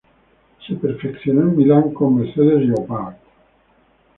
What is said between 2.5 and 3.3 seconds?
Llopart.